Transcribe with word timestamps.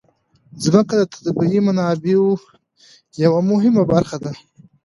ځمکه 0.63 0.93
د 0.99 1.03
طبیعي 1.13 1.59
منابعو 1.67 2.29
یوه 3.23 3.41
مهمه 3.51 3.83
برخه 3.93 4.17
ده. 4.23 4.31